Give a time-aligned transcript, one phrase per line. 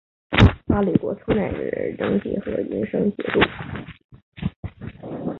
[0.65, 1.37] 大理国初期
[1.99, 3.23] 仍置永昌节度和银生节
[4.99, 5.29] 度。